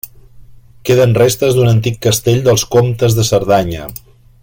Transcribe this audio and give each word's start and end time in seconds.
Queden 0.89 1.13
restes 1.17 1.53
d'un 1.57 1.69
antic 1.73 1.99
castell 2.07 2.41
dels 2.49 2.65
comtes 2.77 3.19
de 3.19 3.31
Cerdanya. 3.33 3.87